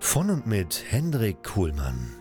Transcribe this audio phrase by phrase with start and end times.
[0.00, 2.17] Von und mit Hendrik Kuhlmann.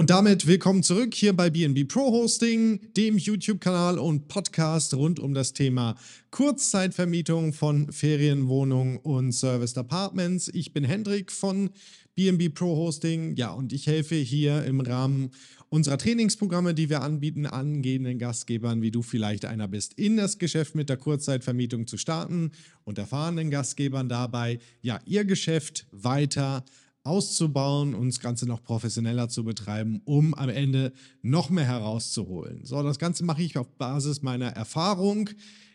[0.00, 5.34] Und damit willkommen zurück hier bei BNB Pro Hosting, dem YouTube-Kanal und Podcast rund um
[5.34, 5.94] das Thema
[6.30, 10.48] Kurzzeitvermietung von Ferienwohnungen und Serviced Apartments.
[10.54, 11.68] Ich bin Hendrik von
[12.14, 13.36] BNB Pro Hosting.
[13.36, 15.32] Ja, und ich helfe hier im Rahmen
[15.68, 20.74] unserer Trainingsprogramme, die wir anbieten, angehenden Gastgebern, wie du vielleicht einer bist, in das Geschäft
[20.74, 22.52] mit der Kurzzeitvermietung zu starten
[22.84, 26.64] und erfahrenen Gastgebern dabei, ja, ihr Geschäft weiter
[27.02, 32.64] auszubauen und das Ganze noch professioneller zu betreiben, um am Ende noch mehr herauszuholen.
[32.64, 35.30] So, das Ganze mache ich auf Basis meiner Erfahrung,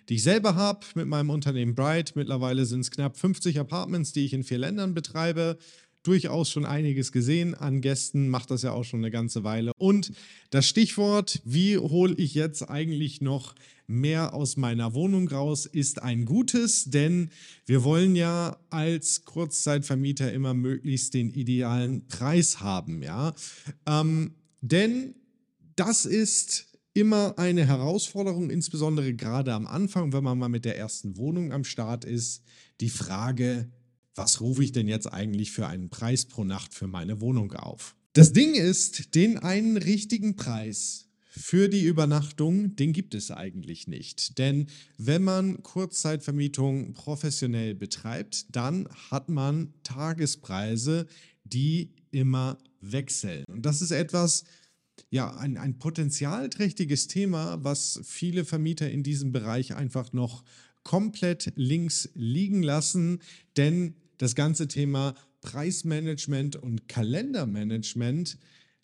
[0.07, 2.15] die ich selber habe mit meinem Unternehmen Bright.
[2.15, 5.57] Mittlerweile sind es knapp 50 Apartments, die ich in vier Ländern betreibe
[6.07, 9.71] durchaus schon einiges gesehen an Gästen, macht das ja auch schon eine ganze Weile.
[9.77, 10.11] Und
[10.49, 13.55] das Stichwort, wie hole ich jetzt eigentlich noch
[13.87, 17.29] mehr aus meiner Wohnung raus, ist ein gutes, denn
[17.65, 23.33] wir wollen ja als Kurzzeitvermieter immer möglichst den idealen Preis haben, ja.
[23.85, 25.15] Ähm, denn
[25.75, 31.17] das ist immer eine Herausforderung, insbesondere gerade am Anfang, wenn man mal mit der ersten
[31.17, 32.41] Wohnung am Start ist,
[32.79, 33.69] die Frage,
[34.15, 37.95] was rufe ich denn jetzt eigentlich für einen Preis pro Nacht für meine Wohnung auf?
[38.13, 44.37] Das Ding ist, den einen richtigen Preis für die Übernachtung, den gibt es eigentlich nicht.
[44.37, 44.67] Denn
[44.97, 51.07] wenn man Kurzzeitvermietung professionell betreibt, dann hat man Tagespreise,
[51.43, 53.43] die immer wechseln.
[53.49, 54.45] Und das ist etwas,
[55.09, 60.45] ja, ein, ein potenzialträchtiges Thema, was viele Vermieter in diesem Bereich einfach noch
[60.83, 63.19] komplett links liegen lassen,
[63.57, 68.37] denn das ganze Thema Preismanagement und Kalendermanagement,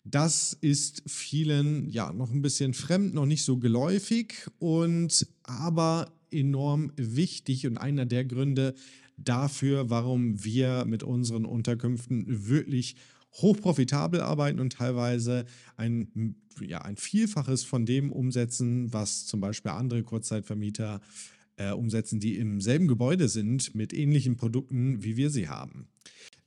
[0.04, 6.92] das ist vielen ja noch ein bisschen fremd, noch nicht so geläufig und aber enorm
[6.96, 8.74] wichtig und einer der Gründe
[9.16, 12.96] dafür, warum wir mit unseren Unterkünften wirklich
[13.34, 20.02] hochprofitabel arbeiten und teilweise ein, ja, ein Vielfaches von dem umsetzen, was zum Beispiel andere
[20.02, 25.88] Kurzzeitvermieter äh, umsetzen, die im selben Gebäude sind mit ähnlichen Produkten, wie wir sie haben.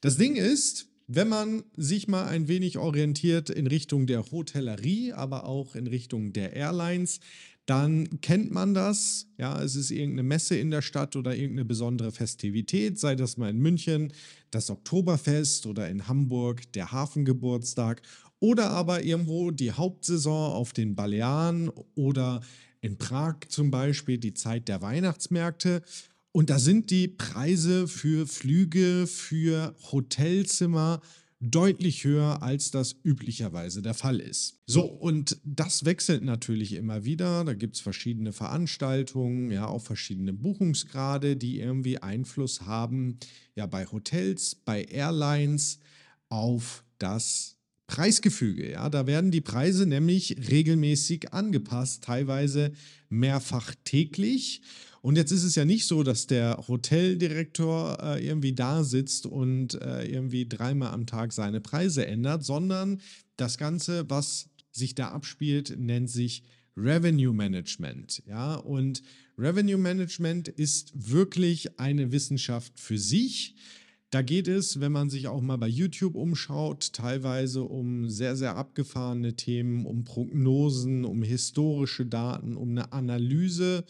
[0.02, 5.46] Das Ding ist, wenn man sich mal ein wenig orientiert in Richtung der Hotellerie, aber
[5.46, 7.20] auch in Richtung der Airlines,
[7.66, 9.28] dann kennt man das.
[9.38, 13.50] Ja, es ist irgendeine Messe in der Stadt oder irgendeine besondere Festivität, sei das mal
[13.50, 14.14] in München
[14.52, 18.02] das Oktoberfest oder in Hamburg der Hafengeburtstag
[18.40, 22.42] oder aber irgendwo die Hauptsaison auf den Balearen oder
[22.86, 25.82] in Prag zum Beispiel die Zeit der Weihnachtsmärkte.
[26.32, 31.02] Und da sind die Preise für Flüge, für Hotelzimmer
[31.40, 34.60] deutlich höher, als das üblicherweise der Fall ist.
[34.68, 37.44] So, und das wechselt natürlich immer wieder.
[37.44, 43.18] Da gibt es verschiedene Veranstaltungen, ja, auch verschiedene Buchungsgrade, die irgendwie Einfluss haben,
[43.56, 45.80] ja, bei Hotels, bei Airlines
[46.30, 47.55] auf das
[47.88, 48.72] Preisgefüge.
[48.72, 52.72] Ja, da werden die Preise nämlich regelmäßig angepasst, teilweise
[53.10, 54.62] mehrfach täglich.
[55.02, 59.80] Und jetzt ist es ja nicht so, dass der Hoteldirektor äh, irgendwie da sitzt und
[59.80, 63.02] äh, irgendwie dreimal am Tag seine Preise ändert, sondern
[63.38, 66.44] das Ganze, was sich da abspielt, nennt sich
[66.76, 68.24] Revenue Management.
[68.28, 69.04] Ja, und
[69.38, 73.56] Revenue Management ist wirklich eine Wissenschaft für sich.
[74.16, 78.56] Da geht es, wenn man sich auch mal bei YouTube umschaut, teilweise um sehr, sehr
[78.56, 83.84] abgefahrene Themen, um Prognosen, um historische Daten, um eine Analyse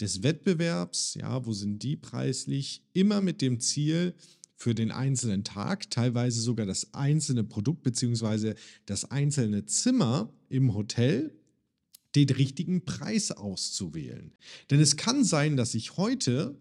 [0.00, 1.14] des Wettbewerbs.
[1.14, 2.84] Ja, wo sind die preislich?
[2.92, 4.14] Immer mit dem Ziel,
[4.54, 8.54] für den einzelnen Tag, teilweise sogar das einzelne Produkt bzw.
[8.86, 11.34] das einzelne Zimmer im Hotel
[12.14, 14.30] den richtigen Preis auszuwählen.
[14.70, 16.56] Denn es kann sein, dass ich heute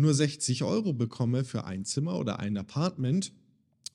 [0.00, 3.32] nur 60 Euro bekomme für ein Zimmer oder ein Apartment,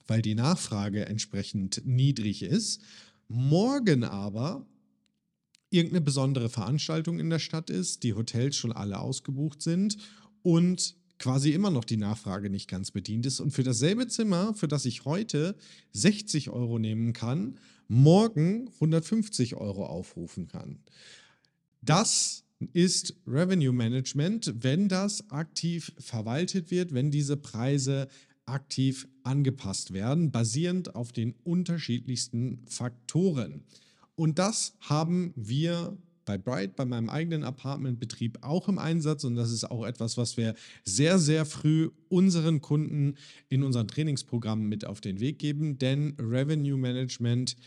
[0.07, 2.81] weil die Nachfrage entsprechend niedrig ist.
[3.27, 4.65] Morgen aber
[5.69, 9.97] irgendeine besondere Veranstaltung in der Stadt ist, die Hotels schon alle ausgebucht sind
[10.41, 14.67] und quasi immer noch die Nachfrage nicht ganz bedient ist und für dasselbe Zimmer, für
[14.67, 15.55] das ich heute
[15.93, 17.57] 60 Euro nehmen kann,
[17.87, 20.79] morgen 150 Euro aufrufen kann.
[21.81, 28.07] Das ist Revenue Management, wenn das aktiv verwaltet wird, wenn diese Preise
[28.45, 33.63] aktiv angepasst werden, basierend auf den unterschiedlichsten Faktoren.
[34.15, 39.51] Und das haben wir bei Bright, bei meinem eigenen Apartmentbetrieb auch im Einsatz und das
[39.51, 43.15] ist auch etwas, was wir sehr, sehr früh unseren Kunden
[43.47, 47.59] in unseren Trainingsprogrammen mit auf den Weg geben, denn Revenue Management ist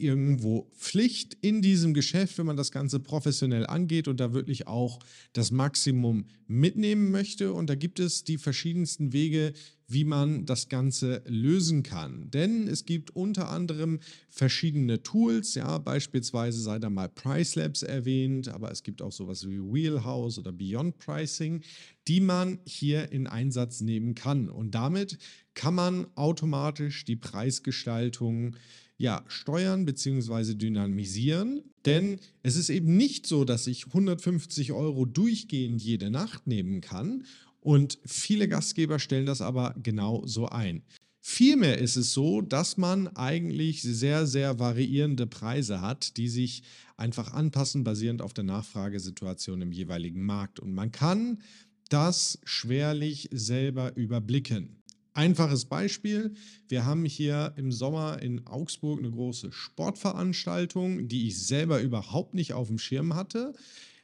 [0.00, 4.98] irgendwo Pflicht in diesem Geschäft, wenn man das Ganze professionell angeht und da wirklich auch
[5.34, 7.52] das Maximum mitnehmen möchte.
[7.52, 9.52] Und da gibt es die verschiedensten Wege,
[9.86, 12.30] wie man das Ganze lösen kann.
[12.30, 14.00] Denn es gibt unter anderem
[14.30, 19.46] verschiedene Tools, ja, beispielsweise sei da mal Price Labs erwähnt, aber es gibt auch sowas
[19.46, 21.62] wie Wheelhouse oder Beyond Pricing,
[22.06, 24.48] die man hier in Einsatz nehmen kann.
[24.48, 25.18] Und damit
[25.52, 28.56] kann man automatisch die Preisgestaltung
[28.98, 30.54] ja, steuern bzw.
[30.54, 31.62] dynamisieren.
[31.86, 37.24] Denn es ist eben nicht so, dass ich 150 Euro durchgehend jede Nacht nehmen kann.
[37.60, 40.82] Und viele Gastgeber stellen das aber genau so ein.
[41.20, 46.62] Vielmehr ist es so, dass man eigentlich sehr, sehr variierende Preise hat, die sich
[46.96, 50.58] einfach anpassen, basierend auf der Nachfragesituation im jeweiligen Markt.
[50.58, 51.42] Und man kann
[51.90, 54.82] das schwerlich selber überblicken.
[55.18, 56.32] Einfaches Beispiel,
[56.68, 62.52] wir haben hier im Sommer in Augsburg eine große Sportveranstaltung, die ich selber überhaupt nicht
[62.52, 63.52] auf dem Schirm hatte.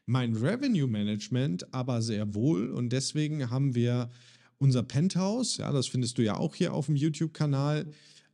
[0.06, 4.10] Mein Revenue Management aber sehr wohl und deswegen haben wir
[4.58, 7.86] unser Penthouse, ja, das findest du ja auch hier auf dem YouTube-Kanal,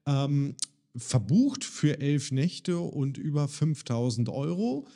[0.06, 0.54] ähm,
[0.96, 4.86] verbucht für elf Nächte und über 5000 Euro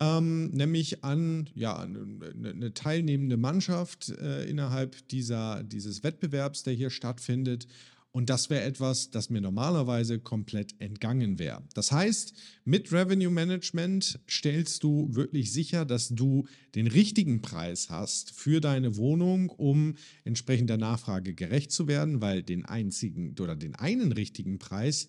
[0.00, 6.90] ähm, nämlich an ja, eine, eine teilnehmende Mannschaft äh, innerhalb dieser, dieses Wettbewerbs, der hier
[6.90, 7.66] stattfindet.
[8.10, 11.64] Und das wäre etwas, das mir normalerweise komplett entgangen wäre.
[11.74, 12.32] Das heißt,
[12.64, 16.46] mit Revenue Management stellst du wirklich sicher, dass du
[16.76, 22.44] den richtigen Preis hast für deine Wohnung, um entsprechend der Nachfrage gerecht zu werden, weil
[22.44, 25.08] den einzigen oder den einen richtigen Preis,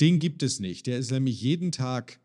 [0.00, 0.86] den gibt es nicht.
[0.86, 2.20] Der ist nämlich jeden Tag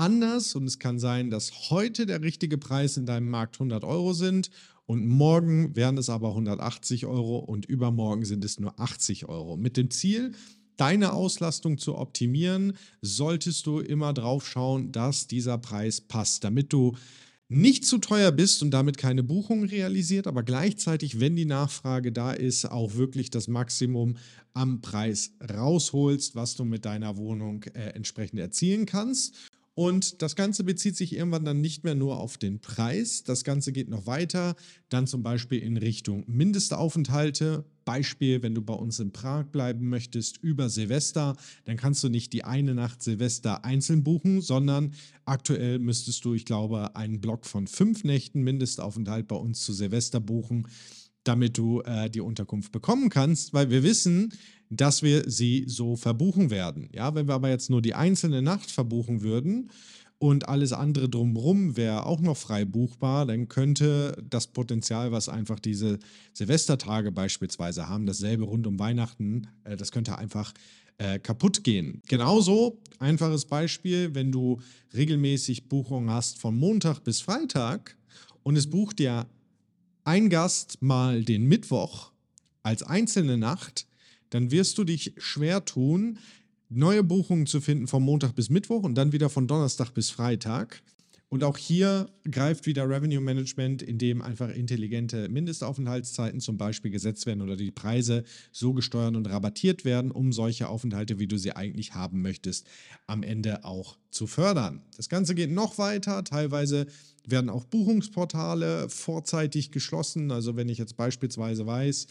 [0.00, 4.14] anders und es kann sein, dass heute der richtige Preis in deinem Markt 100 Euro
[4.14, 4.50] sind
[4.86, 9.56] und morgen wären es aber 180 Euro und übermorgen sind es nur 80 Euro.
[9.56, 10.32] Mit dem Ziel,
[10.76, 16.96] deine Auslastung zu optimieren, solltest du immer drauf schauen, dass dieser Preis passt, damit du
[17.48, 22.32] nicht zu teuer bist und damit keine Buchung realisiert, aber gleichzeitig, wenn die Nachfrage da
[22.32, 24.16] ist, auch wirklich das Maximum
[24.54, 29.50] am Preis rausholst, was du mit deiner Wohnung äh, entsprechend erzielen kannst.
[29.80, 33.24] Und das Ganze bezieht sich irgendwann dann nicht mehr nur auf den Preis.
[33.24, 34.54] Das Ganze geht noch weiter,
[34.90, 37.64] dann zum Beispiel in Richtung Mindestaufenthalte.
[37.86, 41.34] Beispiel, wenn du bei uns in Prag bleiben möchtest über Silvester,
[41.64, 44.92] dann kannst du nicht die eine Nacht Silvester einzeln buchen, sondern
[45.24, 50.20] aktuell müsstest du, ich glaube, einen Block von fünf Nächten Mindestaufenthalt bei uns zu Silvester
[50.20, 50.66] buchen
[51.24, 54.32] damit du äh, die Unterkunft bekommen kannst, weil wir wissen,
[54.70, 56.88] dass wir sie so verbuchen werden.
[56.92, 59.70] Ja, wenn wir aber jetzt nur die einzelne Nacht verbuchen würden
[60.18, 65.58] und alles andere drumherum wäre auch noch frei buchbar, dann könnte das Potenzial, was einfach
[65.58, 65.98] diese
[66.34, 70.54] Silvestertage beispielsweise haben, dasselbe rund um Weihnachten, äh, das könnte einfach
[70.98, 72.02] äh, kaputt gehen.
[72.06, 74.60] Genauso, einfaches Beispiel, wenn du
[74.94, 77.96] regelmäßig Buchungen hast von Montag bis Freitag
[78.42, 79.26] und es bucht dir
[80.04, 82.12] ein Gast mal den Mittwoch
[82.62, 83.86] als einzelne Nacht,
[84.30, 86.18] dann wirst du dich schwer tun,
[86.68, 90.82] neue Buchungen zu finden vom Montag bis Mittwoch und dann wieder von Donnerstag bis Freitag.
[91.30, 97.40] Und auch hier greift wieder Revenue Management, indem einfach intelligente Mindestaufenthaltszeiten zum Beispiel gesetzt werden
[97.40, 101.94] oder die Preise so gesteuert und rabattiert werden, um solche Aufenthalte, wie du sie eigentlich
[101.94, 102.66] haben möchtest,
[103.06, 104.82] am Ende auch zu fördern.
[104.96, 106.24] Das Ganze geht noch weiter.
[106.24, 106.86] Teilweise
[107.24, 110.32] werden auch Buchungsportale vorzeitig geschlossen.
[110.32, 112.08] Also wenn ich jetzt beispielsweise weiß,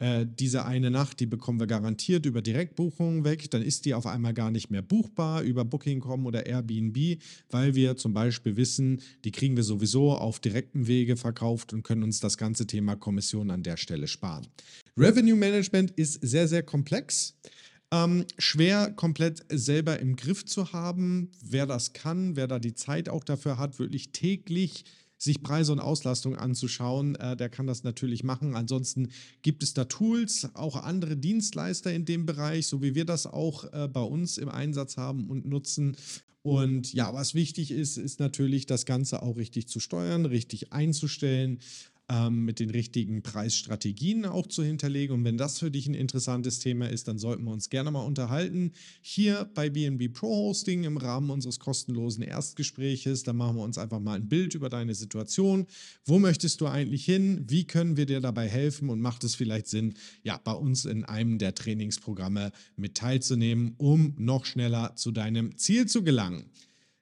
[0.00, 4.06] äh, diese eine Nacht, die bekommen wir garantiert über Direktbuchungen weg, dann ist die auf
[4.06, 9.30] einmal gar nicht mehr buchbar über Booking.com oder Airbnb, weil wir zum Beispiel wissen, die
[9.30, 13.62] kriegen wir sowieso auf direktem Wege verkauft und können uns das ganze Thema Kommission an
[13.62, 14.46] der Stelle sparen.
[14.96, 17.38] Revenue Management ist sehr, sehr komplex.
[17.92, 21.30] Ähm, schwer komplett selber im Griff zu haben.
[21.44, 24.84] Wer das kann, wer da die Zeit auch dafür hat, wirklich täglich
[25.20, 28.56] sich Preise und Auslastung anzuschauen, äh, der kann das natürlich machen.
[28.56, 29.10] Ansonsten
[29.42, 33.70] gibt es da Tools, auch andere Dienstleister in dem Bereich, so wie wir das auch
[33.72, 35.96] äh, bei uns im Einsatz haben und nutzen.
[36.42, 41.60] Und ja, was wichtig ist, ist natürlich, das Ganze auch richtig zu steuern, richtig einzustellen
[42.10, 45.14] ähm, mit den richtigen Preisstrategien auch zu hinterlegen.
[45.14, 48.00] Und wenn das für dich ein interessantes Thema ist, dann sollten wir uns gerne mal
[48.00, 48.72] unterhalten.
[49.00, 53.22] Hier bei BNB Pro Hosting im Rahmen unseres kostenlosen Erstgespräches.
[53.22, 55.66] Da machen wir uns einfach mal ein Bild über deine Situation.
[56.04, 57.44] Wo möchtest du eigentlich hin?
[57.48, 58.90] Wie können wir dir dabei helfen?
[58.90, 64.14] Und macht es vielleicht Sinn, ja, bei uns in einem der Trainingsprogramme mit teilzunehmen, um
[64.18, 66.50] noch schneller zu deinem Ziel zu gelangen?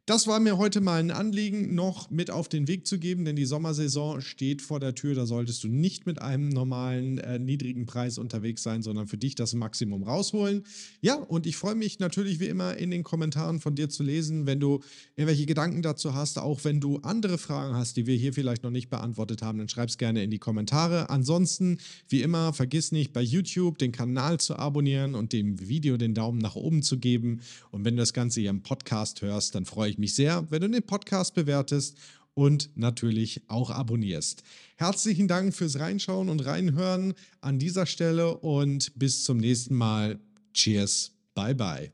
[0.09, 3.37] Das war mir heute mal ein Anliegen, noch mit auf den Weg zu geben, denn
[3.37, 5.15] die Sommersaison steht vor der Tür.
[5.15, 9.35] Da solltest du nicht mit einem normalen äh, niedrigen Preis unterwegs sein, sondern für dich
[9.35, 10.65] das Maximum rausholen.
[11.03, 14.47] Ja, und ich freue mich natürlich wie immer in den Kommentaren von dir zu lesen,
[14.47, 14.81] wenn du
[15.15, 18.71] irgendwelche Gedanken dazu hast, auch wenn du andere Fragen hast, die wir hier vielleicht noch
[18.71, 21.11] nicht beantwortet haben, dann schreib es gerne in die Kommentare.
[21.11, 26.15] Ansonsten, wie immer, vergiss nicht bei YouTube den Kanal zu abonnieren und dem Video den
[26.15, 27.41] Daumen nach oben zu geben.
[27.73, 30.63] Und wenn du das Ganze hier im Podcast hörst, dann freue ich mich sehr, wenn
[30.63, 31.97] du den Podcast bewertest
[32.35, 34.45] und natürlich auch abonnierst.
[34.77, 40.21] Herzlichen Dank fürs Reinschauen und Reinhören an dieser Stelle und bis zum nächsten Mal.
[40.55, 41.91] Cheers, bye bye.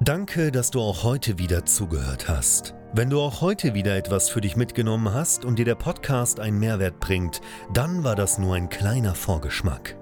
[0.00, 2.74] Danke, dass du auch heute wieder zugehört hast.
[2.94, 6.58] Wenn du auch heute wieder etwas für dich mitgenommen hast und dir der Podcast einen
[6.58, 7.40] Mehrwert bringt,
[7.72, 10.01] dann war das nur ein kleiner Vorgeschmack.